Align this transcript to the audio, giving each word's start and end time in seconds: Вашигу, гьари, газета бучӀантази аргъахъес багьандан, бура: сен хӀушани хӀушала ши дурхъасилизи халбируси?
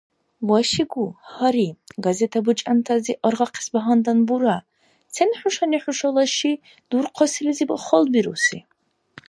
Вашигу, 0.47 1.07
гьари, 1.35 1.69
газета 2.05 2.37
бучӀантази 2.45 3.19
аргъахъес 3.25 3.67
багьандан, 3.73 4.19
бура: 4.27 4.57
сен 5.13 5.29
хӀушани 5.39 5.79
хӀушала 5.83 6.23
ши 6.35 6.51
дурхъасилизи 6.89 7.65
халбируси? 7.85 8.59